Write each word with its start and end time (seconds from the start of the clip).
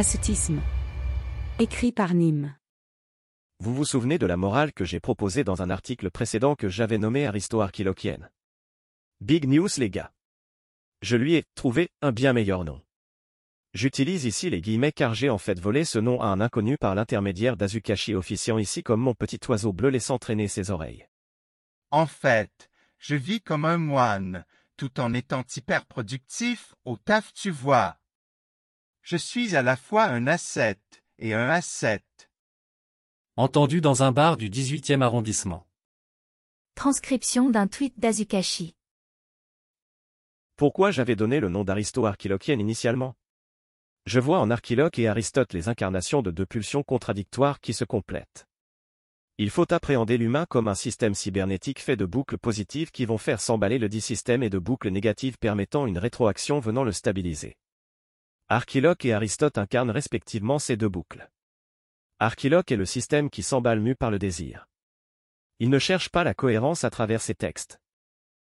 Ascétisme. 0.00 0.62
Écrit 1.58 1.92
par 1.92 2.14
Nîmes. 2.14 2.56
Vous 3.58 3.74
vous 3.74 3.84
souvenez 3.84 4.16
de 4.16 4.24
la 4.24 4.38
morale 4.38 4.72
que 4.72 4.86
j'ai 4.86 4.98
proposée 4.98 5.44
dans 5.44 5.60
un 5.60 5.68
article 5.68 6.10
précédent 6.10 6.54
que 6.54 6.70
j'avais 6.70 6.96
nommé 6.96 7.26
Aristo-Archilochienne 7.26 8.30
Big 9.20 9.46
news 9.46 9.68
les 9.76 9.90
gars. 9.90 10.10
Je 11.02 11.18
lui 11.18 11.34
ai 11.34 11.44
trouvé 11.54 11.90
un 12.00 12.12
bien 12.12 12.32
meilleur 12.32 12.64
nom. 12.64 12.80
J'utilise 13.74 14.24
ici 14.24 14.48
les 14.48 14.62
guillemets 14.62 14.92
car 14.92 15.12
j'ai 15.12 15.28
en 15.28 15.36
fait 15.36 15.60
volé 15.60 15.84
ce 15.84 15.98
nom 15.98 16.22
à 16.22 16.28
un 16.28 16.40
inconnu 16.40 16.78
par 16.78 16.94
l'intermédiaire 16.94 17.58
d'Azukashi 17.58 18.14
officiant 18.14 18.56
ici 18.56 18.82
comme 18.82 19.02
mon 19.02 19.12
petit 19.12 19.40
oiseau 19.50 19.74
bleu 19.74 19.90
laissant 19.90 20.16
traîner 20.16 20.48
ses 20.48 20.70
oreilles. 20.70 21.06
En 21.90 22.06
fait, 22.06 22.70
je 22.96 23.16
vis 23.16 23.42
comme 23.42 23.66
un 23.66 23.76
moine, 23.76 24.46
tout 24.78 24.98
en 24.98 25.12
étant 25.12 25.44
hyper 25.54 25.84
productif 25.84 26.74
au 26.86 26.96
taf 26.96 27.34
tu 27.34 27.50
vois. 27.50 27.99
Je 29.02 29.16
suis 29.16 29.56
à 29.56 29.62
la 29.62 29.76
fois 29.76 30.04
un 30.04 30.26
ascète 30.26 31.02
et 31.18 31.34
un 31.34 31.48
ascète. 31.48 32.30
Entendu 33.36 33.80
dans 33.80 34.02
un 34.02 34.12
bar 34.12 34.36
du 34.36 34.50
18e 34.50 35.02
arrondissement. 35.02 35.66
Transcription 36.74 37.50
d'un 37.50 37.66
tweet 37.66 37.98
d'Azukashi. 37.98 38.74
Pourquoi 40.56 40.90
j'avais 40.90 41.16
donné 41.16 41.40
le 41.40 41.48
nom 41.48 41.64
d'Aristo-Archilochienne 41.64 42.60
initialement? 42.60 43.16
Je 44.06 44.20
vois 44.20 44.40
en 44.40 44.50
Archiloque 44.50 44.98
et 44.98 45.08
Aristote 45.08 45.52
les 45.52 45.68
incarnations 45.68 46.22
de 46.22 46.30
deux 46.30 46.46
pulsions 46.46 46.82
contradictoires 46.82 47.60
qui 47.60 47.72
se 47.72 47.84
complètent. 47.84 48.46
Il 49.38 49.48
faut 49.48 49.72
appréhender 49.72 50.18
l'humain 50.18 50.44
comme 50.46 50.68
un 50.68 50.74
système 50.74 51.14
cybernétique 51.14 51.80
fait 51.80 51.96
de 51.96 52.04
boucles 52.04 52.36
positives 52.36 52.90
qui 52.90 53.06
vont 53.06 53.18
faire 53.18 53.40
s'emballer 53.40 53.78
le 53.78 53.88
dit 53.88 54.02
système 54.02 54.42
et 54.42 54.50
de 54.50 54.58
boucles 54.58 54.90
négatives 54.90 55.38
permettant 55.38 55.86
une 55.86 55.96
rétroaction 55.96 56.60
venant 56.60 56.84
le 56.84 56.92
stabiliser. 56.92 57.56
Archiloque 58.52 59.04
et 59.04 59.12
Aristote 59.12 59.58
incarnent 59.58 59.92
respectivement 59.92 60.58
ces 60.58 60.76
deux 60.76 60.88
boucles. 60.88 61.30
Archiloque 62.18 62.72
est 62.72 62.76
le 62.76 62.84
système 62.84 63.30
qui 63.30 63.44
s'emballe 63.44 63.78
mu 63.78 63.94
par 63.94 64.10
le 64.10 64.18
désir. 64.18 64.66
Il 65.60 65.70
ne 65.70 65.78
cherche 65.78 66.08
pas 66.08 66.24
la 66.24 66.34
cohérence 66.34 66.82
à 66.82 66.90
travers 66.90 67.22
ses 67.22 67.36
textes. 67.36 67.80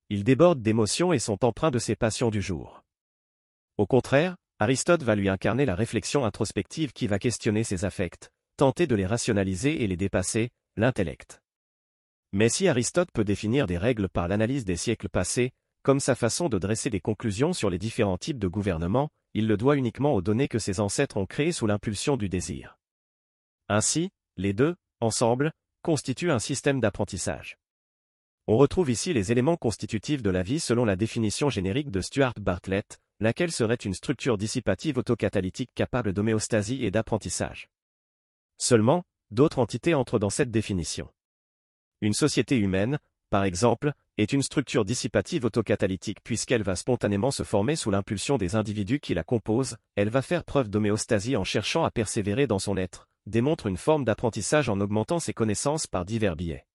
Ils 0.08 0.22
débordent 0.22 0.62
d'émotions 0.62 1.12
et 1.12 1.19
sont 1.19 1.44
empreints 1.44 1.72
de 1.72 1.80
ses 1.80 1.97
passions 1.97 2.30
du 2.30 2.41
jour. 2.41 2.84
Au 3.78 3.86
contraire, 3.86 4.36
Aristote 4.60 5.02
va 5.02 5.16
lui 5.16 5.28
incarner 5.28 5.66
la 5.66 5.74
réflexion 5.74 6.25
introspective 6.25 6.92
qui 6.92 7.08
va 7.08 7.19
questionner 7.19 7.64
ses 7.64 7.84
affects, 7.84 8.30
tenter 8.56 8.86
de 8.86 8.94
les 8.94 9.06
rationaliser 9.06 9.82
et 9.82 9.88
les 9.88 9.97
dépasser, 9.97 10.50
l'intellect. 10.77 11.42
Mais 12.30 12.48
si 12.48 12.69
Aristote 12.69 13.10
peut 13.12 13.25
définir 13.25 13.66
des 13.66 13.77
règles 13.77 14.08
par 14.08 14.28
l'analyse 14.28 14.64
des 14.64 14.77
siècles 14.77 15.08
passés, 15.08 15.50
comme 15.82 15.98
sa 15.98 16.14
façon 16.14 16.48
de 16.48 16.60
dresser 16.60 16.91
des 16.91 17.00
conclusions 17.00 17.52
sur 17.52 17.70
les 17.70 17.78
différents 17.78 18.19
types 18.19 18.38
de 18.38 18.47
gouvernement, 18.47 19.10
il 19.34 19.46
le 19.46 19.56
doit 19.56 19.76
uniquement 19.76 20.14
aux 20.14 20.22
données 20.22 20.48
que 20.48 20.58
ses 20.58 20.80
ancêtres 20.80 21.16
ont 21.16 21.26
créées 21.26 21.52
sous 21.52 21.66
l'impulsion 21.66 22.16
du 22.16 22.28
désir. 22.28 22.78
Ainsi, 23.68 24.10
les 24.36 24.52
deux, 24.52 24.76
ensemble, 25.00 25.52
constituent 25.82 26.30
un 26.30 26.38
système 26.38 26.80
d'apprentissage. 26.80 27.56
On 28.46 28.56
retrouve 28.56 28.90
ici 28.90 29.12
les 29.12 29.30
éléments 29.30 29.56
constitutifs 29.56 30.22
de 30.22 30.30
la 30.30 30.42
vie 30.42 30.60
selon 30.60 30.84
la 30.84 30.96
définition 30.96 31.50
générique 31.50 31.90
de 31.90 32.00
Stuart 32.00 32.34
Bartlett, 32.40 32.98
laquelle 33.20 33.52
serait 33.52 33.74
une 33.74 33.94
structure 33.94 34.38
dissipative 34.38 34.98
autocatalytique 34.98 35.70
capable 35.74 36.12
d'homéostasie 36.12 36.84
et 36.84 36.90
d'apprentissage. 36.90 37.68
Seulement, 38.58 39.04
d'autres 39.30 39.58
entités 39.58 39.94
entrent 39.94 40.18
dans 40.18 40.30
cette 40.30 40.50
définition. 40.50 41.08
Une 42.00 42.14
société 42.14 42.56
humaine, 42.56 42.98
par 43.28 43.44
exemple, 43.44 43.92
est 44.22 44.32
une 44.34 44.42
structure 44.42 44.84
dissipative 44.84 45.46
autocatalytique 45.46 46.22
puisqu'elle 46.22 46.62
va 46.62 46.76
spontanément 46.76 47.30
se 47.30 47.42
former 47.42 47.75
sous 47.75 47.91
l'impulsion 47.91 48.36
des 48.36 48.54
individus 48.54 49.00
qui 49.00 49.14
la 49.14 49.25
composent, 49.25 49.76
elle 49.97 50.10
va 50.10 50.20
faire 50.20 50.44
preuve 50.44 50.69
d'homéostasie 50.69 51.36
en 51.36 51.44
cherchant 51.44 51.84
à 51.84 51.91
persévérer 51.91 52.47
dans 52.47 52.58
son 52.58 52.76
être, 52.76 53.08
démontre 53.25 53.66
une 53.66 53.78
forme 53.78 54.04
d'apprentissage 54.04 54.69
en 54.69 54.78
augmentant 54.81 55.20
ses 55.20 55.32
connaissances 55.32 55.86
par 55.86 56.04
divers 56.04 56.36
biais. 56.36 56.66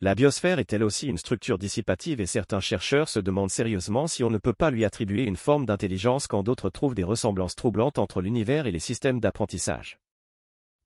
La 0.00 0.14
biosphère 0.14 0.58
est 0.58 0.72
elle 0.72 0.84
aussi 0.84 1.06
une 1.06 1.18
structure 1.18 1.58
dissipative 1.58 2.20
et 2.20 2.26
certains 2.26 2.60
chercheurs 2.60 3.08
se 3.08 3.20
demandent 3.20 3.50
sérieusement 3.50 4.06
si 4.06 4.24
on 4.24 4.30
ne 4.30 4.38
peut 4.38 4.52
pas 4.54 4.70
lui 4.70 4.86
attribuer 4.86 5.24
une 5.24 5.36
forme 5.36 5.66
d'intelligence 5.66 6.26
quand 6.26 6.42
d'autres 6.42 6.70
trouvent 6.70 6.94
des 6.94 7.04
ressemblances 7.04 7.56
troublantes 7.56 7.98
entre 7.98 8.22
l'univers 8.22 8.66
et 8.66 8.72
les 8.72 8.80
systèmes 8.80 9.20
d'apprentissage. 9.20 9.98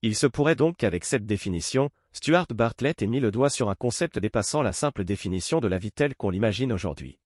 Il 0.03 0.15
se 0.15 0.29
pourrait 0.29 0.55
donc 0.55 0.77
qu'avec 0.77 1.05
cette 1.05 1.27
définition, 1.27 1.91
Stuart 2.13 2.47
Bartlett 2.51 3.03
ait 3.03 3.07
mis 3.07 3.21
le 3.21 3.31
doigt 3.31 3.51
sur 3.51 3.71
un 3.71 3.75
concept 3.75 4.19
dépassant 4.19 4.63
la 4.63 4.73
simple 4.73 5.05
définition 5.05 5.61
de 5.61 5.69
la 5.69 5.79
vie 5.79 5.93
telle 5.93 6.15
qu'on 6.15 6.31
l'imagine 6.31 6.73
aujourd'hui. 6.73 7.19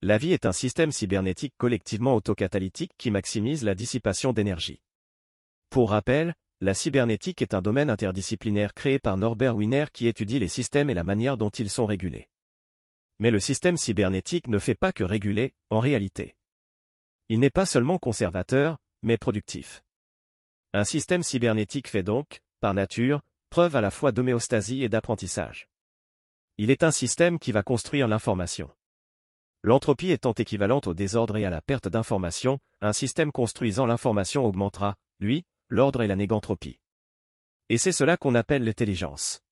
La 0.00 0.18
vie 0.18 0.32
est 0.32 0.46
un 0.46 0.52
système 0.52 0.90
cybernétique 0.90 1.54
collectivement 1.56 2.16
autocatalytique 2.16 2.92
qui 2.98 3.10
maximise 3.10 3.62
la 3.62 3.74
dissipation 3.74 4.32
d'énergie. 4.32 4.82
Pour 5.70 5.90
rappel, 5.90 6.34
la 6.60 6.74
cybernétique 6.74 7.42
est 7.42 7.54
un 7.54 7.62
domaine 7.62 7.90
interdisciplinaire 7.90 8.74
créé 8.74 8.98
par 8.98 9.16
Norbert 9.16 9.56
Wiener 9.56 9.86
qui 9.92 10.06
étudie 10.06 10.38
les 10.38 10.48
systèmes 10.48 10.90
et 10.90 10.94
la 10.94 11.04
manière 11.04 11.36
dont 11.36 11.50
ils 11.50 11.70
sont 11.70 11.86
régulés. 11.86 12.28
Mais 13.18 13.30
le 13.30 13.40
système 13.40 13.76
cybernétique 13.76 14.48
ne 14.48 14.58
fait 14.58 14.74
pas 14.74 14.92
que 14.92 15.04
réguler, 15.04 15.54
en 15.70 15.80
réalité. 15.80 16.34
Il 17.28 17.40
n'est 17.40 17.50
pas 17.50 17.66
seulement 17.66 17.98
conservateur, 17.98 18.78
mais 19.02 19.16
productif. 19.16 19.82
Un 20.72 20.84
système 20.84 21.22
cybernétique 21.22 21.88
fait 21.88 22.02
donc, 22.02 22.40
par 22.60 22.74
nature, 22.74 23.22
preuve 23.52 23.76
à 23.76 23.82
la 23.82 23.90
fois 23.90 24.12
d'homéostasie 24.12 24.82
et 24.82 24.88
d'apprentissage. 24.88 25.68
Il 26.56 26.70
est 26.70 26.82
un 26.82 26.90
système 26.90 27.38
qui 27.38 27.52
va 27.52 27.62
construire 27.62 28.08
l'information. 28.08 28.70
L'entropie 29.62 30.10
étant 30.10 30.32
équivalente 30.32 30.86
au 30.86 30.94
désordre 30.94 31.36
et 31.36 31.44
à 31.44 31.50
la 31.50 31.60
perte 31.60 31.86
d'information, 31.86 32.60
un 32.80 32.94
système 32.94 33.30
construisant 33.30 33.84
l'information 33.84 34.46
augmentera, 34.46 34.96
lui, 35.20 35.44
l'ordre 35.68 36.00
et 36.00 36.06
la 36.06 36.16
négantropie. 36.16 36.80
Et 37.68 37.76
c'est 37.76 37.92
cela 37.92 38.16
qu'on 38.16 38.34
appelle 38.34 38.64
l'intelligence. 38.64 39.42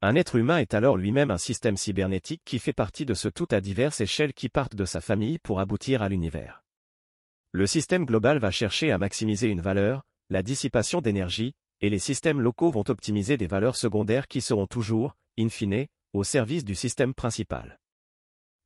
Un 0.00 0.16
être 0.16 0.34
humain 0.34 0.58
est 0.58 0.74
alors 0.74 0.96
lui-même 0.96 1.30
un 1.30 1.38
système 1.38 1.76
cybernétique 1.76 2.42
qui 2.44 2.58
fait 2.58 2.72
partie 2.72 3.06
de 3.06 3.14
ce 3.14 3.28
tout 3.28 3.46
à 3.52 3.60
diverses 3.60 4.00
échelles 4.00 4.34
qui 4.34 4.48
partent 4.48 4.74
de 4.74 4.84
sa 4.84 5.00
famille 5.00 5.38
pour 5.38 5.60
aboutir 5.60 6.02
à 6.02 6.08
l'univers. 6.08 6.64
Le 7.52 7.68
système 7.68 8.04
global 8.04 8.38
va 8.38 8.50
chercher 8.50 8.90
à 8.90 8.98
maximiser 8.98 9.46
une 9.46 9.60
valeur, 9.60 10.02
la 10.28 10.42
dissipation 10.42 11.00
d'énergie, 11.00 11.54
et 11.82 11.90
les 11.90 11.98
systèmes 11.98 12.40
locaux 12.40 12.70
vont 12.70 12.84
optimiser 12.88 13.36
des 13.36 13.46
valeurs 13.46 13.76
secondaires 13.76 14.28
qui 14.28 14.40
seront 14.40 14.66
toujours, 14.66 15.14
in 15.38 15.48
fine, 15.48 15.86
au 16.12 16.24
service 16.24 16.64
du 16.64 16.74
système 16.74 17.12
principal. 17.12 17.80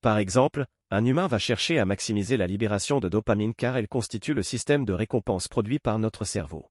Par 0.03 0.19
exemple, 0.19 0.67
un 0.91 1.05
humain 1.05 1.27
va 1.27 1.39
chercher 1.39 1.79
à 1.79 1.85
maximiser 1.85 2.37
la 2.37 2.47
libération 2.47 3.01
de 3.01 3.09
dopamine 3.09 3.55
car 3.55 3.77
elle 3.77 3.89
constitue 3.89 4.35
le 4.35 4.43
système 4.43 4.85
de 4.85 4.93
récompense 4.93 5.49
produit 5.49 5.79
par 5.79 5.99
notre 5.99 6.25
cerveau. 6.25 6.71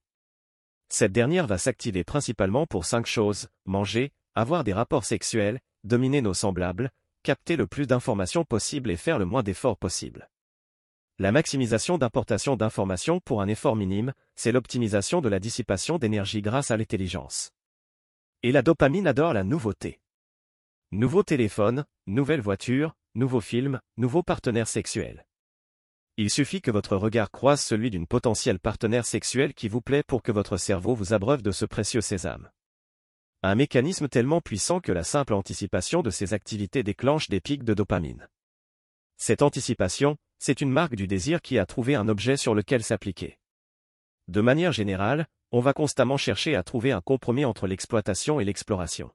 Cette 0.88 1.12
dernière 1.12 1.48
va 1.48 1.58
s'activer 1.58 2.04
principalement 2.04 2.68
pour 2.68 2.86
cinq 2.86 3.08
choses, 3.08 3.50
manger, 3.66 4.14
avoir 4.36 4.64
des 4.64 4.74
rapports 4.74 5.04
sexuels, 5.04 5.60
dominer 5.84 6.22
nos 6.22 6.34
semblables, 6.34 6.92
capter 7.24 7.56
le 7.56 7.66
plus 7.66 7.88
d'informations 7.88 8.46
possible 8.46 8.92
et 8.92 8.96
faire 8.96 9.18
le 9.18 9.26
moins 9.26 9.44
d'efforts 9.44 9.78
possible. 9.78 10.30
La 11.18 11.32
maximisation 11.32 11.98
d'importation 11.98 12.58
d'informations 12.58 13.22
pour 13.22 13.42
un 13.42 13.48
effort 13.48 13.78
minime, 13.78 14.14
c'est 14.36 14.52
l'optimisation 14.52 15.22
de 15.22 15.30
la 15.30 15.40
dissipation 15.40 15.98
d'énergie 15.98 16.42
grâce 16.42 16.72
à 16.72 16.78
l'intelligence. 16.78 17.52
Et 18.44 18.52
la 18.52 18.62
dopamine 18.62 19.08
adore 19.08 19.32
la 19.32 19.46
nouveauté. 19.46 20.02
Nouveau 20.92 21.24
téléphone, 21.24 21.86
nouvelle 22.06 22.42
voiture, 22.42 22.98
nouveau 23.14 23.40
film, 23.40 23.80
nouveau 23.96 24.24
partenaire 24.24 24.68
sexuel. 24.68 25.26
Il 26.18 26.30
suffit 26.30 26.62
que 26.62 26.70
votre 26.70 26.98
regard 26.98 27.32
croise 27.32 27.62
celui 27.62 27.90
d'une 27.90 28.08
potentielle 28.08 28.60
partenaire 28.60 29.06
sexuelle 29.06 29.54
qui 29.54 29.70
vous 29.70 29.82
plaît 29.82 30.04
pour 30.04 30.22
que 30.22 30.34
votre 30.34 30.58
cerveau 30.58 30.96
vous 30.96 31.14
abreuve 31.14 31.42
de 31.42 31.52
ce 31.52 31.64
précieux 31.64 32.02
sésame. 32.02 32.50
Un 33.42 33.56
mécanisme 33.56 34.10
tellement 34.10 34.42
puissant 34.42 34.82
que 34.82 34.92
la 34.92 35.04
simple 35.04 35.34
anticipation 35.34 36.02
de 36.02 36.10
ces 36.10 36.34
activités 36.34 36.84
déclenche 36.84 37.30
des 37.30 37.40
pics 37.40 37.64
de 37.64 37.74
dopamine. 37.74 38.28
Cette 39.16 39.42
anticipation, 39.42 40.18
c'est 40.46 40.62
une 40.62 40.70
marque 40.70 40.96
du 40.96 41.08
désir 41.08 41.42
qui 41.42 41.58
a 41.58 41.66
trouvé 41.66 41.96
un 41.96 42.08
objet 42.08 42.38
sur 42.38 42.54
lequel 42.54 42.84
s'appliquer. 42.84 43.40
De 44.28 44.42
manière 44.42 44.72
générale, 44.72 45.26
on 45.52 45.60
va 45.60 45.74
constamment 45.74 46.18
chercher 46.18 46.56
à 46.56 46.62
trouver 46.62 46.92
un 46.92 47.02
compromis 47.02 47.46
entre 47.46 47.66
l'exploitation 47.66 48.40
et 48.40 48.46
l'exploration. 48.46 49.10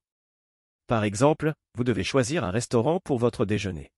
Par 0.88 1.04
exemple, 1.04 1.54
vous 1.76 1.84
devez 1.84 2.02
choisir 2.02 2.42
un 2.42 2.50
restaurant 2.50 2.98
pour 2.98 3.18
votre 3.20 3.44
déjeuner. 3.44 3.92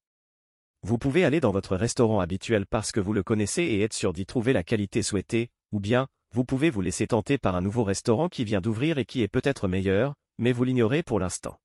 Vous 0.82 0.98
pouvez 0.98 1.24
aller 1.24 1.40
dans 1.40 1.52
votre 1.52 1.74
restaurant 1.74 2.20
habituel 2.20 2.66
parce 2.66 2.92
que 2.92 3.00
vous 3.00 3.14
le 3.14 3.22
connaissez 3.22 3.62
et 3.62 3.80
être 3.80 3.94
sûr 3.94 4.12
d'y 4.12 4.26
trouver 4.26 4.52
la 4.52 4.62
qualité 4.62 5.02
souhaitée, 5.02 5.48
ou 5.72 5.80
bien, 5.80 6.08
vous 6.34 6.44
pouvez 6.44 6.68
vous 6.68 6.82
laisser 6.82 7.06
tenter 7.06 7.38
par 7.38 7.56
un 7.56 7.62
nouveau 7.62 7.82
restaurant 7.82 8.28
qui 8.28 8.44
vient 8.44 8.60
d'ouvrir 8.60 8.98
et 8.98 9.06
qui 9.06 9.22
est 9.22 9.28
peut-être 9.28 9.68
meilleur, 9.68 10.12
mais 10.36 10.52
vous 10.52 10.64
l'ignorez 10.64 11.02
pour 11.02 11.18
l'instant. 11.18 11.58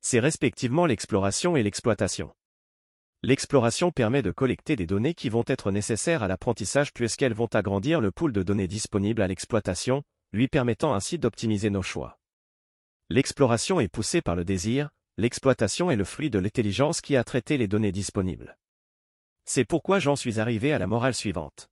C'est 0.00 0.20
respectivement 0.20 0.86
l'exploration 0.86 1.56
et 1.56 1.64
l'exploitation. 1.64 2.32
L'exploration 3.22 3.90
permet 3.90 4.22
de 4.22 4.30
collecter 4.30 4.76
des 4.76 4.86
données 4.86 5.14
qui 5.14 5.28
vont 5.28 5.44
être 5.46 5.70
nécessaires 5.70 6.22
à 6.22 6.28
l'apprentissage 6.28 6.92
puisqu'elles 6.92 7.34
vont 7.34 7.48
agrandir 7.52 8.00
le 8.00 8.10
pool 8.10 8.32
de 8.32 8.42
données 8.42 8.68
disponibles 8.68 9.22
à 9.22 9.26
l'exploitation, 9.26 10.02
lui 10.32 10.48
permettant 10.48 10.94
ainsi 10.94 11.18
d'optimiser 11.18 11.70
nos 11.70 11.82
choix. 11.82 12.18
L'exploration 13.08 13.80
est 13.80 13.88
poussée 13.88 14.20
par 14.20 14.36
le 14.36 14.44
désir, 14.44 14.90
l'exploitation 15.16 15.90
est 15.90 15.96
le 15.96 16.04
fruit 16.04 16.30
de 16.30 16.38
l'intelligence 16.38 17.00
qui 17.00 17.16
a 17.16 17.24
traité 17.24 17.56
les 17.56 17.68
données 17.68 17.92
disponibles. 17.92 18.58
C'est 19.44 19.64
pourquoi 19.64 19.98
j'en 19.98 20.16
suis 20.16 20.40
arrivé 20.40 20.72
à 20.72 20.78
la 20.78 20.86
morale 20.86 21.14
suivante. 21.14 21.70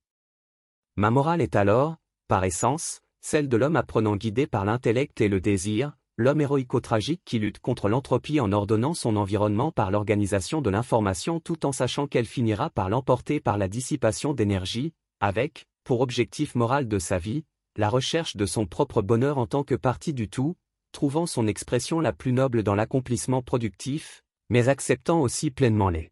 Ma 0.95 1.11
morale 1.11 1.41
est 1.41 1.55
alors, 1.55 1.97
par 2.27 2.43
essence, 2.43 3.01
celle 3.19 3.49
de 3.49 3.57
l'homme 3.57 3.75
apprenant 3.75 4.15
guidé 4.15 4.47
par 4.47 4.65
l'intellect 4.65 5.19
et 5.19 5.27
le 5.27 5.41
désir, 5.41 5.93
l'homme 6.17 6.39
héroïco-tragique 6.39 7.21
qui 7.25 7.39
lutte 7.39 7.59
contre 7.59 7.89
l'entropie 7.89 8.39
en 8.39 8.51
ordonnant 8.53 8.93
son 8.93 9.17
environnement 9.17 9.71
par 9.71 9.91
l'organisation 9.91 10.61
de 10.61 10.69
l'information 10.69 11.41
tout 11.41 11.65
en 11.65 11.73
sachant 11.73 12.07
qu'elle 12.07 12.25
finira 12.25 12.69
par 12.69 12.89
l'emporter 12.89 13.41
par 13.41 13.57
la 13.57 13.67
dissipation 13.67 14.33
d'énergie, 14.33 14.93
avec, 15.19 15.65
pour 15.83 15.99
objectif 15.99 16.55
moral 16.55 16.87
de 16.87 16.99
sa 16.99 17.17
vie, 17.17 17.43
la 17.75 17.89
recherche 17.89 18.37
de 18.37 18.45
son 18.45 18.65
propre 18.65 19.01
bonheur 19.01 19.37
en 19.37 19.47
tant 19.47 19.65
que 19.65 19.75
partie 19.75 20.13
du 20.13 20.29
tout, 20.29 20.55
trouvant 20.93 21.25
son 21.25 21.47
expression 21.47 21.99
la 21.99 22.13
plus 22.13 22.31
noble 22.31 22.63
dans 22.63 22.75
l'accomplissement 22.75 23.41
productif, 23.41 24.23
mais 24.49 24.69
acceptant 24.69 25.19
aussi 25.19 25.51
pleinement 25.51 25.89
les 25.89 26.11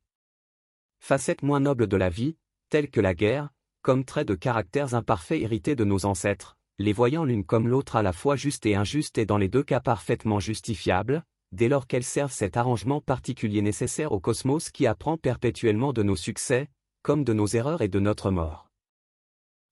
facettes 0.99 1.43
moins 1.43 1.61
nobles 1.61 1.87
de 1.87 1.95
la 1.95 2.09
vie, 2.09 2.35
telles 2.69 2.89
que 2.89 2.99
la 2.99 3.13
guerre, 3.13 3.49
comme 3.81 4.03
traits 4.03 4.27
de 4.27 4.35
caractères 4.35 4.95
imparfaits 4.95 5.41
hérités 5.41 5.75
de 5.75 5.85
nos 5.85 6.05
ancêtres, 6.05 6.57
les 6.79 6.93
voyant 6.93 7.23
l'une 7.23 7.45
comme 7.45 7.67
l'autre 7.67 7.95
à 7.95 8.01
la 8.01 8.13
fois 8.13 8.35
juste 8.35 8.65
et 8.65 8.75
injuste 8.75 9.17
et 9.17 9.25
dans 9.25 9.37
les 9.37 9.47
deux 9.47 9.63
cas 9.63 9.79
parfaitement 9.79 10.39
justifiables, 10.39 11.23
dès 11.51 11.69
lors 11.69 11.85
qu'elles 11.85 12.03
servent 12.03 12.31
cet 12.31 12.57
arrangement 12.57 12.99
particulier 12.99 13.61
nécessaire 13.61 14.11
au 14.11 14.19
cosmos 14.19 14.71
qui 14.71 14.87
apprend 14.87 15.17
perpétuellement 15.17 15.93
de 15.93 16.01
nos 16.01 16.15
succès, 16.15 16.67
comme 17.03 17.23
de 17.23 17.33
nos 17.33 17.45
erreurs 17.45 17.81
et 17.81 17.89
de 17.89 17.99
notre 17.99 18.31
mort. 18.31 18.71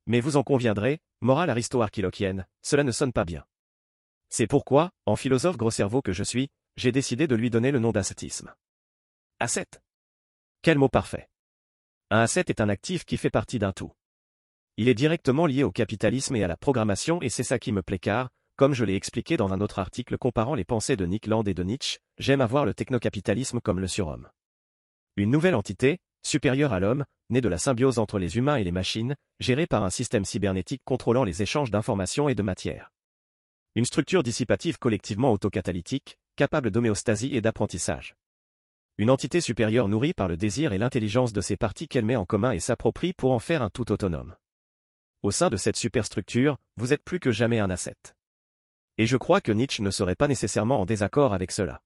Mais 0.06 0.19
vous 0.19 0.38
en 0.38 0.44
conviendrez, 0.44 1.00
morale 1.21 1.50
aristo-archilochienne, 1.50 2.45
cela 2.62 2.83
ne 2.83 2.92
sonne 2.92 3.13
pas 3.13 3.25
bien. 3.25 3.45
C'est 4.30 4.48
pourquoi, 4.48 4.92
en 5.06 5.15
philosophe 5.15 5.57
gros 5.57 5.71
cerveau 5.71 6.01
que 6.01 6.13
je 6.13 6.24
suis, 6.24 6.50
j'ai 6.77 6.92
décidé 6.92 7.27
de 7.27 7.36
lui 7.36 7.50
donner 7.50 7.71
le 7.71 7.80
nom 7.80 7.92
d'ascétisme. 7.92 8.53
Asset. 9.39 9.68
Quel 10.62 10.77
mot 10.77 10.89
parfait. 10.89 11.27
Un 12.12 12.19
asset 12.19 12.45
est 12.48 12.62
un 12.62 12.69
actif 12.69 13.06
qui 13.06 13.18
fait 13.18 13.30
partie 13.30 13.57
d'un 13.57 13.74
tout. 13.74 13.92
Il 14.77 14.88
est 14.88 14.94
directement 14.94 15.45
lié 15.45 15.63
au 15.63 15.71
capitalisme 15.71 16.35
et 16.35 16.44
à 16.44 16.47
la 16.47 16.57
programmation 16.57 17.21
et 17.21 17.29
c'est 17.29 17.44
ça 17.44 17.59
qui 17.59 17.71
me 17.71 17.81
plaît 17.81 18.00
car, 18.00 18.29
comme 18.56 18.73
je 18.73 18.85
l'ai 18.85 18.95
expliqué 18.95 19.38
dans 19.38 19.51
un 19.51 19.59
autre 19.59 19.79
article 19.79 20.18
comparant 20.18 20.56
les 20.56 20.63
pensées 20.63 20.95
de 20.95 21.06
Nick 21.06 21.27
Land 21.27 21.44
et 21.44 21.53
de 21.53 21.63
Nietzsche, 21.63 22.00
j'aime 22.18 22.41
avoir 22.41 22.65
le 22.65 22.73
technocapitalisme 22.73 23.59
comme 23.59 23.79
le 23.79 23.88
surhomme. 23.88 24.29
Une 25.18 25.31
nouvelle 25.31 25.56
entité, 25.56 26.00
supérieure 26.23 26.71
à 26.71 26.79
l'homme, 26.79 27.06
née 27.29 27.41
de 27.41 27.50
la 27.50 27.57
symbiose 27.57 28.00
entre 28.00 28.19
les 28.19 28.38
humains 28.38 28.57
et 28.57 28.63
les 28.63 28.71
machines, 28.71 29.15
gérée 29.39 29.68
par 29.68 29.83
un 29.83 29.89
système 29.89 30.25
cybernétique 30.25 30.83
contrôlant 30.85 31.24
les 31.24 31.41
échanges 31.41 31.71
d'informations 31.71 32.29
et 32.29 32.35
de 32.35 32.44
matière. 32.44 32.91
Une 33.75 33.85
structure 33.85 34.24
dissipative 34.24 34.77
collectivement 34.77 35.31
autocatalytique, 35.31 36.17
capable 36.35 36.71
d'homéostasie 36.71 37.35
et 37.35 37.41
d'apprentissage. 37.41 38.15
Une 38.97 39.09
entité 39.09 39.41
supérieure 39.41 39.88
nourrie 39.88 40.13
par 40.13 40.27
le 40.27 40.38
désir 40.38 40.74
et 40.74 40.77
l'intelligence 40.77 41.33
de 41.33 41.41
ses 41.41 41.57
parties 41.57 41.88
qu'elle 41.88 42.06
met 42.06 42.15
en 42.15 42.25
commun 42.25 42.51
et 42.51 42.59
s'approprie 42.59 43.13
pour 43.13 43.31
en 43.31 43.39
faire 43.39 43.62
un 43.62 43.69
tout 43.69 43.91
autonome. 43.91 44.35
Au 45.23 45.29
sein 45.29 45.50
de 45.50 45.57
cette 45.57 45.75
superstructure, 45.75 46.57
vous 46.77 46.94
êtes 46.94 47.03
plus 47.03 47.19
que 47.19 47.31
jamais 47.31 47.59
un 47.59 47.69
asset. 47.69 47.95
Et 48.97 49.06
je 49.06 49.18
crois 49.18 49.39
que 49.39 49.51
Nietzsche 49.51 49.83
ne 49.83 49.91
serait 49.91 50.15
pas 50.15 50.27
nécessairement 50.27 50.81
en 50.81 50.85
désaccord 50.85 51.35
avec 51.35 51.51
cela. 51.51 51.83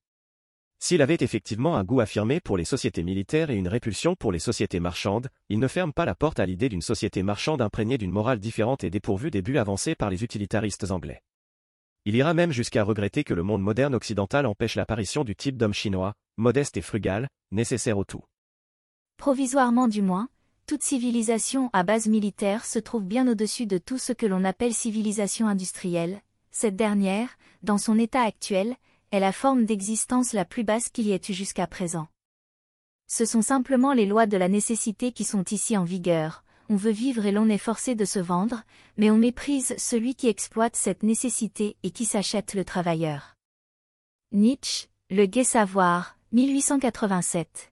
S'il 0.79 1.01
avait 1.01 1.17
effectivement 1.19 1.75
un 1.75 1.83
goût 1.83 1.99
affirmé 1.99 2.39
pour 2.39 2.57
les 2.57 2.63
sociétés 2.63 3.03
militaires 3.03 3.49
et 3.49 3.55
une 3.55 3.67
répulsion 3.67 4.15
pour 4.15 4.31
les 4.31 4.39
sociétés 4.39 4.79
marchandes, 4.79 5.29
il 5.49 5.59
ne 5.59 5.67
ferme 5.67 5.91
pas 5.91 6.05
la 6.05 6.15
porte 6.15 6.39
à 6.39 6.45
l'idée 6.45 6.69
d'une 6.69 6.81
société 6.81 7.23
marchande 7.23 7.61
imprégnée 7.61 7.97
d'une 7.97 8.11
morale 8.11 8.39
différente 8.39 8.85
et 8.85 8.89
dépourvue 8.89 9.31
des 9.31 9.41
buts 9.41 9.57
avancés 9.57 9.95
par 9.95 10.09
les 10.09 10.23
utilitaristes 10.23 10.89
anglais. 10.91 11.21
Il 12.05 12.15
ira 12.15 12.33
même 12.33 12.51
jusqu'à 12.51 12.83
regretter 12.83 13.25
que 13.25 13.33
le 13.33 13.43
monde 13.43 13.61
moderne 13.61 13.95
occidental 13.95 14.45
empêche 14.45 14.75
l'apparition 14.75 15.25
du 15.25 15.35
type 15.35 15.57
d'homme 15.57 15.73
chinois, 15.73 16.13
modeste 16.37 16.77
et 16.77 16.81
frugal, 16.81 17.27
nécessaire 17.51 17.97
au 17.97 18.05
tout. 18.05 18.23
Provisoirement 19.17 19.87
du 19.87 20.01
moins, 20.01 20.29
toute 20.65 20.81
civilisation 20.81 21.69
à 21.73 21.83
base 21.83 22.07
militaire 22.07 22.65
se 22.65 22.79
trouve 22.79 23.03
bien 23.03 23.27
au-dessus 23.27 23.67
de 23.67 23.77
tout 23.77 23.99
ce 23.99 24.13
que 24.13 24.25
l'on 24.25 24.43
appelle 24.43 24.73
civilisation 24.73 25.47
industrielle. 25.47 26.21
Cette 26.51 26.75
dernière, 26.75 27.37
dans 27.61 27.77
son 27.77 27.99
état 27.99 28.21
actuel, 28.21 28.75
est 29.11 29.19
la 29.19 29.31
forme 29.31 29.65
d'existence 29.65 30.33
la 30.33 30.43
plus 30.43 30.63
basse 30.63 30.89
qu'il 30.89 31.05
y 31.05 31.11
ait 31.11 31.21
eu 31.29 31.33
jusqu'à 31.33 31.67
présent. 31.67 32.07
Ce 33.07 33.25
sont 33.25 33.43
simplement 33.43 33.93
les 33.93 34.07
lois 34.07 34.25
de 34.25 34.37
la 34.37 34.47
nécessité 34.47 35.11
qui 35.11 35.23
sont 35.23 35.43
ici 35.51 35.77
en 35.77 35.83
vigueur. 35.83 36.43
On 36.67 36.75
veut 36.75 36.91
vivre 36.91 37.27
et 37.27 37.31
l'on 37.31 37.47
est 37.47 37.59
forcé 37.59 37.93
de 37.93 38.05
se 38.05 38.17
vendre, 38.17 38.63
mais 38.97 39.11
on 39.11 39.17
méprise 39.17 39.75
celui 39.77 40.15
qui 40.15 40.27
exploite 40.27 40.75
cette 40.75 41.03
nécessité 41.03 41.77
et 41.83 41.91
qui 41.91 42.05
s'achète 42.05 42.55
le 42.55 42.65
travailleur. 42.65 43.35
Nietzsche, 44.31 44.87
Le 45.11 45.27
Gai 45.27 45.43
Savoir, 45.43 46.17
1887. 46.31 47.71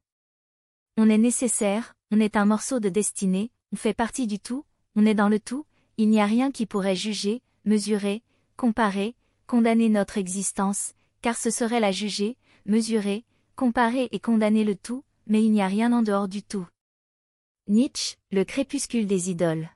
On 0.98 1.10
est 1.10 1.18
nécessaire, 1.18 1.93
on 2.12 2.20
est 2.20 2.36
un 2.36 2.46
morceau 2.46 2.80
de 2.80 2.90
destinée, 2.90 3.52
on 3.72 3.76
fait 3.76 3.94
partie 3.94 4.28
du 4.28 4.40
tout, 4.40 4.66
on 4.96 5.06
est 5.06 5.16
dans 5.16 5.30
le 5.30 5.40
tout, 5.40 5.66
il 5.98 6.10
n'y 6.10 6.22
a 6.22 6.26
rien 6.26 6.52
qui 6.52 6.66
pourrait 6.66 6.96
juger, 6.96 7.42
mesurer, 7.66 8.24
comparer, 8.58 9.16
condamner 9.48 9.90
notre 9.90 10.18
existence, 10.18 10.94
car 11.22 11.38
ce 11.38 11.50
serait 11.50 11.80
la 11.80 11.92
juger, 11.92 12.38
mesurer, 12.66 13.24
comparer 13.56 14.10
et 14.12 14.20
condamner 14.20 14.64
le 14.64 14.76
tout, 14.76 15.04
mais 15.28 15.44
il 15.44 15.52
n'y 15.52 15.62
a 15.62 15.68
rien 15.68 15.94
en 15.94 16.02
dehors 16.02 16.28
du 16.28 16.44
tout. 16.44 16.68
Nietzsche, 17.68 18.18
le 18.32 18.44
crépuscule 18.44 19.08
des 19.08 19.30
idoles. 19.30 19.70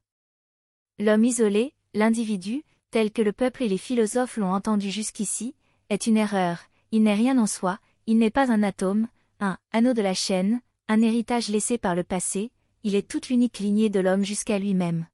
L'homme 0.99 1.25
isolé, 1.25 1.73
l'individu, 1.93 2.63
tel 2.91 3.11
que 3.11 3.21
le 3.21 3.31
peuple 3.31 3.63
et 3.63 3.69
les 3.69 3.77
philosophes 3.77 4.37
l'ont 4.37 4.53
entendu 4.53 4.91
jusqu'ici, 4.91 5.55
est 5.89 6.07
une 6.07 6.17
erreur, 6.17 6.59
il 6.91 7.03
n'est 7.03 7.13
rien 7.13 7.37
en 7.37 7.47
soi, 7.47 7.79
il 8.07 8.17
n'est 8.17 8.31
pas 8.31 8.51
un 8.51 8.63
atome, 8.63 9.07
un 9.39 9.57
anneau 9.71 9.93
de 9.93 10.01
la 10.01 10.13
chaîne, 10.13 10.61
un 10.89 11.01
héritage 11.01 11.49
laissé 11.49 11.77
par 11.77 11.95
le 11.95 12.03
passé, 12.03 12.51
il 12.83 12.95
est 12.95 13.07
toute 13.07 13.27
l'unique 13.27 13.59
lignée 13.59 13.89
de 13.89 13.99
l'homme 13.99 14.23
jusqu'à 14.23 14.57
lui-même. 14.57 15.07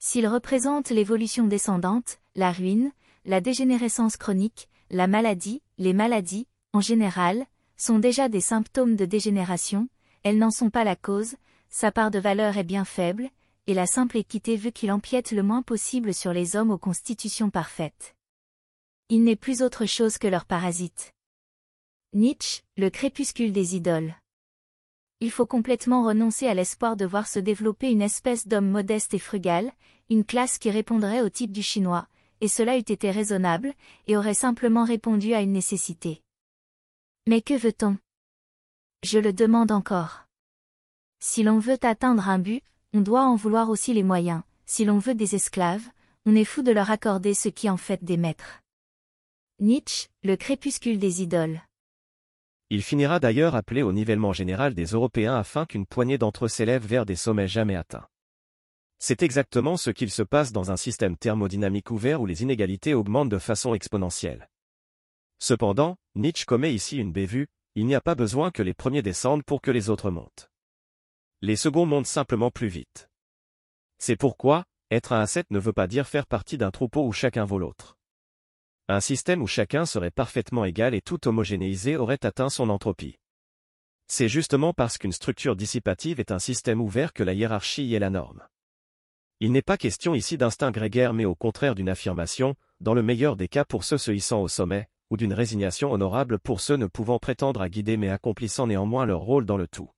S'il 0.00 0.26
représente 0.26 0.90
l'évolution 0.90 1.46
descendante, 1.46 2.18
la 2.34 2.50
ruine, 2.50 2.90
la 3.24 3.40
dégénérescence 3.40 4.16
chronique, 4.16 4.68
la 4.90 5.06
maladie, 5.06 5.62
les 5.78 5.92
maladies, 5.92 6.48
en 6.72 6.80
général, 6.80 7.46
sont 7.76 8.00
déjà 8.00 8.28
des 8.28 8.40
symptômes 8.40 8.96
de 8.96 9.04
dégénération, 9.04 9.88
elles 10.24 10.38
n'en 10.38 10.50
sont 10.50 10.70
pas 10.70 10.82
la 10.82 10.96
cause, 10.96 11.36
sa 11.68 11.92
part 11.92 12.10
de 12.10 12.18
valeur 12.18 12.58
est 12.58 12.64
bien 12.64 12.84
faible, 12.84 13.30
et 13.68 13.74
la 13.74 13.86
simple 13.86 14.16
équité 14.16 14.56
veut 14.56 14.70
qu'il 14.70 14.90
empiète 14.90 15.30
le 15.30 15.44
moins 15.44 15.62
possible 15.62 16.12
sur 16.12 16.32
les 16.32 16.56
hommes 16.56 16.72
aux 16.72 16.78
constitutions 16.78 17.50
parfaites. 17.50 18.16
Il 19.08 19.22
n'est 19.22 19.36
plus 19.36 19.62
autre 19.62 19.86
chose 19.86 20.18
que 20.18 20.26
leur 20.26 20.44
parasite. 20.44 21.12
Nietzsche, 22.12 22.62
le 22.76 22.90
crépuscule 22.90 23.52
des 23.52 23.76
idoles 23.76 24.14
il 25.22 25.30
faut 25.30 25.46
complètement 25.46 26.02
renoncer 26.02 26.48
à 26.48 26.54
l'espoir 26.54 26.96
de 26.96 27.06
voir 27.06 27.28
se 27.28 27.38
développer 27.38 27.92
une 27.92 28.02
espèce 28.02 28.48
d'homme 28.48 28.68
modeste 28.68 29.14
et 29.14 29.20
frugal, 29.20 29.70
une 30.10 30.24
classe 30.24 30.58
qui 30.58 30.68
répondrait 30.68 31.20
au 31.20 31.28
type 31.28 31.52
du 31.52 31.62
chinois, 31.62 32.08
et 32.40 32.48
cela 32.48 32.76
eût 32.76 32.80
été 32.80 33.08
raisonnable, 33.12 33.72
et 34.08 34.16
aurait 34.16 34.34
simplement 34.34 34.84
répondu 34.84 35.32
à 35.32 35.40
une 35.40 35.52
nécessité. 35.52 36.22
Mais 37.28 37.40
que 37.40 37.54
veut-on? 37.54 37.98
Je 39.04 39.20
le 39.20 39.32
demande 39.32 39.70
encore. 39.70 40.24
Si 41.20 41.44
l'on 41.44 41.60
veut 41.60 41.78
atteindre 41.82 42.28
un 42.28 42.40
but, 42.40 42.64
on 42.92 43.00
doit 43.00 43.22
en 43.22 43.36
vouloir 43.36 43.70
aussi 43.70 43.94
les 43.94 44.02
moyens, 44.02 44.42
si 44.66 44.84
l'on 44.84 44.98
veut 44.98 45.14
des 45.14 45.36
esclaves, 45.36 45.88
on 46.26 46.34
est 46.34 46.44
fou 46.44 46.62
de 46.62 46.72
leur 46.72 46.90
accorder 46.90 47.34
ce 47.34 47.48
qui 47.48 47.70
en 47.70 47.76
fait 47.76 48.02
des 48.02 48.16
maîtres. 48.16 48.60
Nietzsche, 49.60 50.08
le 50.24 50.34
crépuscule 50.34 50.98
des 50.98 51.22
idoles. 51.22 51.60
Il 52.74 52.82
finira 52.82 53.20
d'ailleurs 53.20 53.54
appelé 53.54 53.82
au 53.82 53.92
nivellement 53.92 54.32
général 54.32 54.72
des 54.72 54.86
Européens 54.86 55.36
afin 55.36 55.66
qu'une 55.66 55.84
poignée 55.84 56.16
d'entre 56.16 56.46
eux 56.46 56.48
s'élève 56.48 56.86
vers 56.86 57.04
des 57.04 57.16
sommets 57.16 57.46
jamais 57.46 57.76
atteints. 57.76 58.08
C'est 58.98 59.22
exactement 59.22 59.76
ce 59.76 59.90
qu'il 59.90 60.10
se 60.10 60.22
passe 60.22 60.52
dans 60.52 60.70
un 60.70 60.78
système 60.78 61.18
thermodynamique 61.18 61.90
ouvert 61.90 62.22
où 62.22 62.24
les 62.24 62.42
inégalités 62.42 62.94
augmentent 62.94 63.28
de 63.28 63.36
façon 63.36 63.74
exponentielle. 63.74 64.48
Cependant, 65.38 65.98
Nietzsche 66.14 66.46
commet 66.46 66.72
ici 66.72 66.96
une 66.96 67.12
bévue, 67.12 67.46
il 67.74 67.84
n'y 67.84 67.94
a 67.94 68.00
pas 68.00 68.14
besoin 68.14 68.50
que 68.50 68.62
les 68.62 68.72
premiers 68.72 69.02
descendent 69.02 69.44
pour 69.44 69.60
que 69.60 69.70
les 69.70 69.90
autres 69.90 70.10
montent. 70.10 70.48
Les 71.42 71.56
seconds 71.56 71.84
montent 71.84 72.06
simplement 72.06 72.50
plus 72.50 72.68
vite. 72.68 73.10
C'est 73.98 74.16
pourquoi, 74.16 74.64
être 74.90 75.12
un 75.12 75.20
asset 75.20 75.44
ne 75.50 75.58
veut 75.58 75.74
pas 75.74 75.88
dire 75.88 76.08
faire 76.08 76.26
partie 76.26 76.56
d'un 76.56 76.70
troupeau 76.70 77.06
où 77.06 77.12
chacun 77.12 77.44
vaut 77.44 77.58
l'autre. 77.58 77.98
Un 78.92 79.00
système 79.00 79.40
où 79.40 79.46
chacun 79.46 79.86
serait 79.86 80.10
parfaitement 80.10 80.66
égal 80.66 80.94
et 80.94 81.00
tout 81.00 81.26
homogénéisé 81.26 81.96
aurait 81.96 82.26
atteint 82.26 82.50
son 82.50 82.68
entropie. 82.68 83.18
C'est 84.06 84.28
justement 84.28 84.74
parce 84.74 84.98
qu'une 84.98 85.12
structure 85.12 85.56
dissipative 85.56 86.20
est 86.20 86.30
un 86.30 86.38
système 86.38 86.78
ouvert 86.78 87.14
que 87.14 87.22
la 87.22 87.32
hiérarchie 87.32 87.86
y 87.86 87.94
est 87.94 87.98
la 87.98 88.10
norme. 88.10 88.42
Il 89.40 89.50
n'est 89.50 89.62
pas 89.62 89.78
question 89.78 90.14
ici 90.14 90.36
d'instinct 90.36 90.72
grégaire 90.72 91.14
mais 91.14 91.24
au 91.24 91.34
contraire 91.34 91.74
d'une 91.74 91.88
affirmation, 91.88 92.54
dans 92.80 92.92
le 92.92 93.02
meilleur 93.02 93.36
des 93.36 93.48
cas 93.48 93.64
pour 93.64 93.82
ceux 93.82 93.96
se 93.96 94.10
hissant 94.10 94.42
au 94.42 94.48
sommet, 94.48 94.88
ou 95.08 95.16
d'une 95.16 95.32
résignation 95.32 95.90
honorable 95.90 96.38
pour 96.38 96.60
ceux 96.60 96.76
ne 96.76 96.84
pouvant 96.84 97.18
prétendre 97.18 97.62
à 97.62 97.70
guider 97.70 97.96
mais 97.96 98.10
accomplissant 98.10 98.66
néanmoins 98.66 99.06
leur 99.06 99.20
rôle 99.20 99.46
dans 99.46 99.56
le 99.56 99.68
tout. 99.68 99.88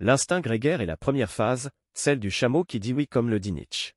L'instinct 0.00 0.40
grégaire 0.40 0.80
est 0.80 0.86
la 0.86 0.96
première 0.96 1.30
phase, 1.30 1.70
celle 1.94 2.18
du 2.18 2.32
chameau 2.32 2.64
qui 2.64 2.80
dit 2.80 2.92
oui 2.92 3.06
comme 3.06 3.30
le 3.30 3.38
dit 3.38 3.52
Nietzsche. 3.52 3.92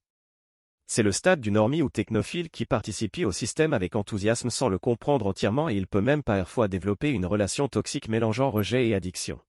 C'est 0.88 1.04
le 1.04 1.12
stade 1.12 1.40
du 1.40 1.52
normie 1.52 1.82
ou 1.82 1.90
technophile 1.90 2.50
qui 2.50 2.66
participe 2.66 3.20
au 3.20 3.32
système 3.32 3.74
avec 3.74 3.96
enthousiasme 3.96 4.50
sans 4.50 4.70
le 4.70 4.78
comprendre 4.78 5.28
entièrement 5.28 5.70
et 5.70 5.76
il 5.76 5.88
peut 5.88 6.02
même 6.02 6.24
parfois 6.24 6.68
développer 6.68 7.10
une 7.10 7.26
relation 7.26 7.68
toxique 7.68 8.10
mélangeant 8.10 8.52
rejet 8.52 8.88
et 8.88 8.96
addiction. 8.96 9.40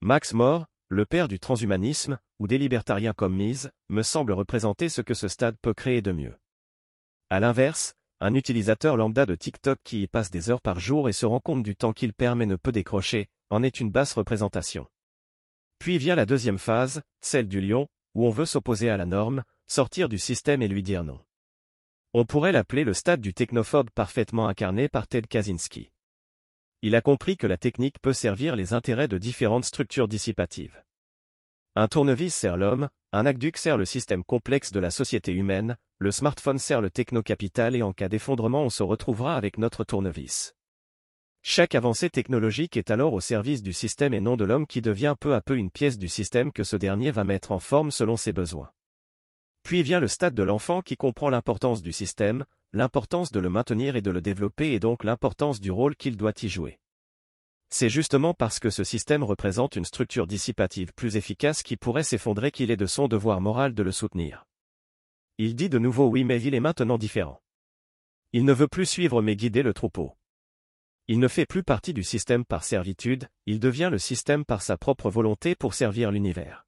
Max 0.00 0.32
More, 0.32 0.66
le 0.88 1.06
père 1.06 1.28
du 1.28 1.38
transhumanisme, 1.38 2.18
ou 2.40 2.46
des 2.46 2.58
libertariens 2.58 3.12
comme 3.12 3.36
Mise, 3.36 3.70
me 3.88 4.02
semble 4.02 4.32
représenter 4.32 4.88
ce 4.88 5.02
que 5.02 5.14
ce 5.14 5.28
stade 5.28 5.56
peut 5.62 5.74
créer 5.74 6.02
de 6.02 6.10
mieux. 6.10 6.34
À 7.28 7.38
l'inverse, 7.38 7.94
un 8.20 8.34
utilisateur 8.34 8.96
lambda 8.96 9.24
de 9.24 9.34
TikTok 9.34 9.78
qui 9.84 10.02
y 10.02 10.06
passe 10.06 10.30
des 10.30 10.50
heures 10.50 10.60
par 10.60 10.80
jour 10.80 11.08
et 11.08 11.12
se 11.12 11.26
rend 11.26 11.40
compte 11.40 11.62
du 11.62 11.76
temps 11.76 11.92
qu'il 11.92 12.12
perd 12.12 12.36
mais 12.36 12.46
ne 12.46 12.56
peut 12.56 12.72
décrocher, 12.72 13.28
en 13.50 13.62
est 13.62 13.80
une 13.80 13.90
basse 13.90 14.14
représentation. 14.14 14.86
Puis 15.78 15.96
vient 15.96 16.16
la 16.16 16.26
deuxième 16.26 16.58
phase, 16.58 17.02
celle 17.20 17.48
du 17.48 17.60
lion, 17.60 17.88
où 18.14 18.26
on 18.26 18.30
veut 18.30 18.44
s'opposer 18.44 18.90
à 18.90 18.96
la 18.96 19.06
norme, 19.06 19.44
sortir 19.70 20.08
du 20.08 20.18
système 20.18 20.62
et 20.62 20.68
lui 20.68 20.82
dire 20.82 21.04
non. 21.04 21.20
On 22.12 22.24
pourrait 22.24 22.50
l'appeler 22.50 22.82
le 22.82 22.92
stade 22.92 23.20
du 23.20 23.32
technophobe 23.32 23.88
parfaitement 23.90 24.48
incarné 24.48 24.88
par 24.88 25.06
Ted 25.06 25.28
Kaczynski. 25.28 25.92
Il 26.82 26.96
a 26.96 27.00
compris 27.00 27.36
que 27.36 27.46
la 27.46 27.56
technique 27.56 28.00
peut 28.02 28.12
servir 28.12 28.56
les 28.56 28.72
intérêts 28.72 29.06
de 29.06 29.16
différentes 29.16 29.64
structures 29.64 30.08
dissipatives. 30.08 30.82
Un 31.76 31.86
tournevis 31.86 32.34
sert 32.34 32.56
l'homme, 32.56 32.88
un 33.12 33.24
aqueduc 33.26 33.56
sert 33.56 33.76
le 33.76 33.84
système 33.84 34.24
complexe 34.24 34.72
de 34.72 34.80
la 34.80 34.90
société 34.90 35.30
humaine, 35.30 35.76
le 35.98 36.10
smartphone 36.10 36.58
sert 36.58 36.80
le 36.80 36.90
technocapital 36.90 37.76
et 37.76 37.82
en 37.82 37.92
cas 37.92 38.08
d'effondrement 38.08 38.64
on 38.64 38.70
se 38.70 38.82
retrouvera 38.82 39.36
avec 39.36 39.56
notre 39.56 39.84
tournevis. 39.84 40.56
Chaque 41.42 41.76
avancée 41.76 42.10
technologique 42.10 42.76
est 42.76 42.90
alors 42.90 43.12
au 43.12 43.20
service 43.20 43.62
du 43.62 43.72
système 43.72 44.14
et 44.14 44.20
non 44.20 44.36
de 44.36 44.44
l'homme 44.44 44.66
qui 44.66 44.82
devient 44.82 45.14
peu 45.20 45.32
à 45.32 45.40
peu 45.40 45.56
une 45.56 45.70
pièce 45.70 45.96
du 45.96 46.08
système 46.08 46.50
que 46.50 46.64
ce 46.64 46.74
dernier 46.74 47.12
va 47.12 47.22
mettre 47.22 47.52
en 47.52 47.60
forme 47.60 47.92
selon 47.92 48.16
ses 48.16 48.32
besoins. 48.32 48.72
Puis 49.62 49.82
vient 49.82 50.00
le 50.00 50.08
stade 50.08 50.34
de 50.34 50.42
l'enfant 50.42 50.82
qui 50.82 50.96
comprend 50.96 51.30
l'importance 51.30 51.82
du 51.82 51.92
système, 51.92 52.44
l'importance 52.72 53.32
de 53.32 53.40
le 53.40 53.50
maintenir 53.50 53.96
et 53.96 54.02
de 54.02 54.10
le 54.10 54.20
développer 54.20 54.72
et 54.72 54.80
donc 54.80 55.04
l'importance 55.04 55.60
du 55.60 55.70
rôle 55.70 55.96
qu'il 55.96 56.16
doit 56.16 56.32
y 56.42 56.48
jouer. 56.48 56.78
C'est 57.68 57.88
justement 57.88 58.34
parce 58.34 58.58
que 58.58 58.70
ce 58.70 58.82
système 58.82 59.22
représente 59.22 59.76
une 59.76 59.84
structure 59.84 60.26
dissipative 60.26 60.92
plus 60.94 61.16
efficace 61.16 61.62
qui 61.62 61.76
pourrait 61.76 62.02
s'effondrer 62.02 62.50
qu'il 62.50 62.70
est 62.70 62.76
de 62.76 62.86
son 62.86 63.06
devoir 63.06 63.40
moral 63.40 63.74
de 63.74 63.82
le 63.82 63.92
soutenir. 63.92 64.44
Il 65.38 65.54
dit 65.54 65.68
de 65.68 65.78
nouveau 65.78 66.06
oui 66.08 66.24
mais 66.24 66.42
il 66.42 66.54
est 66.54 66.60
maintenant 66.60 66.98
différent. 66.98 67.40
Il 68.32 68.44
ne 68.44 68.52
veut 68.52 68.68
plus 68.68 68.86
suivre 68.86 69.22
mais 69.22 69.36
guider 69.36 69.62
le 69.62 69.72
troupeau. 69.72 70.16
Il 71.06 71.18
ne 71.18 71.28
fait 71.28 71.46
plus 71.46 71.62
partie 71.62 71.92
du 71.92 72.04
système 72.04 72.44
par 72.44 72.62
servitude, 72.62 73.28
il 73.46 73.58
devient 73.58 73.88
le 73.90 73.98
système 73.98 74.44
par 74.44 74.62
sa 74.62 74.76
propre 74.76 75.10
volonté 75.10 75.54
pour 75.54 75.74
servir 75.74 76.12
l'univers. 76.12 76.66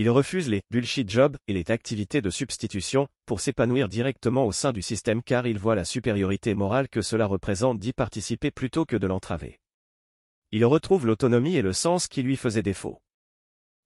Il 0.00 0.10
refuse 0.10 0.48
les 0.48 0.62
bullshit 0.70 1.10
jobs 1.10 1.36
et 1.48 1.52
les 1.52 1.72
activités 1.72 2.22
de 2.22 2.30
substitution 2.30 3.08
pour 3.26 3.40
s'épanouir 3.40 3.88
directement 3.88 4.46
au 4.46 4.52
sein 4.52 4.70
du 4.70 4.80
système 4.80 5.24
car 5.24 5.48
il 5.48 5.58
voit 5.58 5.74
la 5.74 5.84
supériorité 5.84 6.54
morale 6.54 6.88
que 6.88 7.02
cela 7.02 7.26
représente 7.26 7.80
d'y 7.80 7.92
participer 7.92 8.52
plutôt 8.52 8.84
que 8.84 8.94
de 8.94 9.08
l'entraver. 9.08 9.58
Il 10.52 10.64
retrouve 10.64 11.04
l'autonomie 11.04 11.56
et 11.56 11.62
le 11.62 11.72
sens 11.72 12.06
qui 12.06 12.22
lui 12.22 12.36
faisaient 12.36 12.62
défaut. 12.62 13.00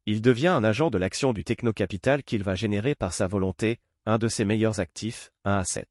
Il 0.04 0.21
devient 0.21 0.49
un 0.49 0.64
agent 0.64 0.90
de 0.90 0.99
l'action 0.99 1.33
du 1.33 1.45
technocapital 1.45 2.23
qu'il 2.25 2.42
va 2.42 2.57
générer 2.57 2.95
par 2.95 3.14
sa 3.14 3.26
volonté, 3.26 3.78
un 4.04 4.19
de 4.19 4.28
ses 4.28 4.45
meilleurs 4.45 4.81
actifs, 4.81 5.31
un 5.47 5.57
asset. 5.57 5.88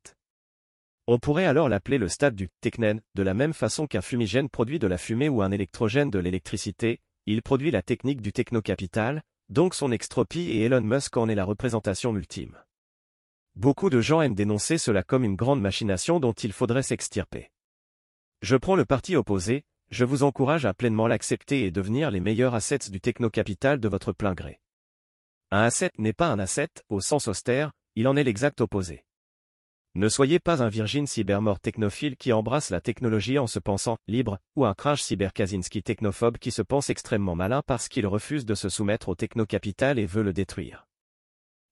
On 1.07 1.17
pourrait 1.17 1.47
alors 1.47 1.67
l'appeler 1.67 1.97
le 1.97 2.09
stade 2.09 2.35
du 2.35 2.47
technen, 2.61 3.01
de 3.15 3.23
la 3.23 3.33
même 3.33 3.53
façon 3.53 3.87
qu'un 3.87 4.01
fumigène 4.01 4.49
produit 4.49 4.77
de 4.77 4.85
la 4.85 4.99
fumée 4.99 5.29
ou 5.29 5.41
un 5.41 5.49
électrogène 5.49 6.11
de 6.11 6.19
l'électricité, 6.19 6.99
il 7.25 7.41
produit 7.41 7.71
la 7.71 7.81
technique 7.81 8.21
du 8.21 8.31
technocapital, 8.31 9.23
donc 9.51 9.75
son 9.75 9.91
extropie 9.91 10.49
et 10.49 10.63
Elon 10.63 10.81
Musk 10.81 11.17
en 11.17 11.27
est 11.27 11.35
la 11.35 11.43
représentation 11.43 12.15
ultime. 12.15 12.57
Beaucoup 13.55 13.89
de 13.89 13.99
gens 13.99 14.21
aiment 14.21 14.33
dénoncer 14.33 14.77
cela 14.77 15.03
comme 15.03 15.25
une 15.25 15.35
grande 15.35 15.61
machination 15.61 16.21
dont 16.21 16.31
il 16.31 16.53
faudrait 16.53 16.83
s'extirper. 16.83 17.51
Je 18.41 18.55
prends 18.55 18.77
le 18.77 18.85
parti 18.85 19.17
opposé, 19.17 19.65
je 19.89 20.05
vous 20.05 20.23
encourage 20.23 20.65
à 20.65 20.73
pleinement 20.73 21.05
l'accepter 21.05 21.65
et 21.65 21.71
devenir 21.71 22.11
les 22.11 22.21
meilleurs 22.21 22.55
assets 22.55 22.89
du 22.89 23.01
technocapital 23.01 23.81
de 23.81 23.89
votre 23.89 24.13
plein 24.13 24.33
gré. 24.33 24.61
Un 25.51 25.63
asset 25.63 25.91
n'est 25.97 26.13
pas 26.13 26.29
un 26.29 26.39
asset, 26.39 26.69
au 26.87 27.01
sens 27.01 27.27
austère, 27.27 27.73
il 27.95 28.07
en 28.07 28.15
est 28.15 28.23
l'exact 28.23 28.61
opposé. 28.61 29.03
Ne 29.93 30.07
soyez 30.07 30.39
pas 30.39 30.63
un 30.63 30.69
virgin 30.69 31.05
cybermort 31.05 31.59
technophile 31.59 32.15
qui 32.15 32.31
embrasse 32.31 32.69
la 32.69 32.79
technologie 32.79 33.37
en 33.37 33.47
se 33.47 33.59
pensant 33.59 33.97
libre, 34.07 34.39
ou 34.55 34.65
un 34.65 34.73
crash 34.73 35.01
cyberkazinski 35.01 35.83
technophobe 35.83 36.37
qui 36.37 36.51
se 36.51 36.61
pense 36.61 36.89
extrêmement 36.89 37.35
malin 37.35 37.61
parce 37.67 37.89
qu'il 37.89 38.07
refuse 38.07 38.45
de 38.45 38.55
se 38.55 38.69
soumettre 38.69 39.09
au 39.09 39.15
technocapital 39.15 39.99
et 39.99 40.05
veut 40.05 40.23
le 40.23 40.31
détruire. 40.31 40.87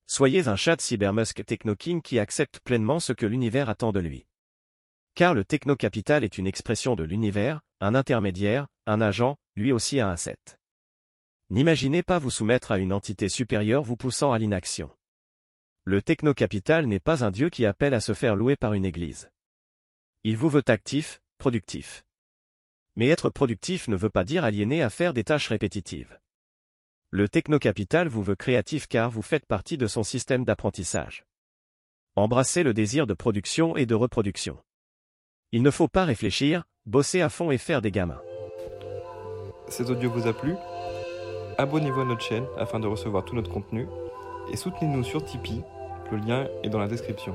Soyez 0.06 0.48
un 0.48 0.56
chat 0.56 0.78
cybermusk 0.82 1.46
technoking 1.46 2.02
qui 2.02 2.18
accepte 2.18 2.60
pleinement 2.60 3.00
ce 3.00 3.14
que 3.14 3.24
l'univers 3.24 3.70
attend 3.70 3.90
de 3.90 4.00
lui. 4.00 4.26
Car 5.14 5.32
le 5.32 5.44
technocapital 5.44 6.22
est 6.22 6.36
une 6.36 6.46
expression 6.46 6.96
de 6.96 7.04
l'univers, 7.04 7.62
un 7.80 7.94
intermédiaire, 7.94 8.66
un 8.86 9.00
agent, 9.00 9.38
lui 9.56 9.72
aussi 9.72 9.98
un 9.98 10.10
asset. 10.10 10.36
N'imaginez 11.48 12.02
pas 12.02 12.18
vous 12.18 12.30
soumettre 12.30 12.70
à 12.70 12.78
une 12.78 12.92
entité 12.92 13.30
supérieure 13.30 13.82
vous 13.82 13.96
poussant 13.96 14.32
à 14.32 14.38
l'inaction. 14.38 14.90
Le 15.90 16.00
technocapital 16.00 16.86
n'est 16.86 17.00
pas 17.00 17.24
un 17.24 17.32
dieu 17.32 17.48
qui 17.50 17.66
appelle 17.66 17.94
à 17.94 18.00
se 18.00 18.14
faire 18.14 18.36
louer 18.36 18.54
par 18.54 18.74
une 18.74 18.84
église. 18.84 19.28
Il 20.22 20.36
vous 20.36 20.48
veut 20.48 20.62
actif, 20.68 21.20
productif. 21.36 22.04
Mais 22.94 23.08
être 23.08 23.28
productif 23.28 23.88
ne 23.88 23.96
veut 23.96 24.08
pas 24.08 24.22
dire 24.22 24.44
aliéné 24.44 24.84
à 24.84 24.88
faire 24.88 25.12
des 25.12 25.24
tâches 25.24 25.48
répétitives. 25.48 26.20
Le 27.10 27.28
technocapital 27.28 28.06
vous 28.06 28.22
veut 28.22 28.36
créatif 28.36 28.86
car 28.86 29.10
vous 29.10 29.20
faites 29.20 29.46
partie 29.46 29.78
de 29.78 29.88
son 29.88 30.04
système 30.04 30.44
d'apprentissage. 30.44 31.24
Embrassez 32.14 32.62
le 32.62 32.72
désir 32.72 33.08
de 33.08 33.14
production 33.14 33.76
et 33.76 33.84
de 33.84 33.96
reproduction. 33.96 34.62
Il 35.50 35.64
ne 35.64 35.72
faut 35.72 35.88
pas 35.88 36.04
réfléchir, 36.04 36.62
bosser 36.86 37.20
à 37.20 37.28
fond 37.28 37.50
et 37.50 37.58
faire 37.58 37.82
des 37.82 37.90
gamins. 37.90 38.22
Cet 39.68 39.90
audio 39.90 40.08
vous 40.08 40.28
a 40.28 40.32
plu? 40.32 40.54
Abonnez-vous 41.58 42.02
à 42.02 42.04
notre 42.04 42.22
chaîne 42.22 42.46
afin 42.58 42.78
de 42.78 42.86
recevoir 42.86 43.24
tout 43.24 43.34
notre 43.34 43.50
contenu 43.50 43.88
et 44.52 44.56
soutenez-nous 44.56 45.02
sur 45.02 45.24
Tipeee, 45.24 45.64
le 46.10 46.18
lien 46.18 46.46
est 46.62 46.68
dans 46.68 46.78
la 46.78 46.88
description. 46.88 47.34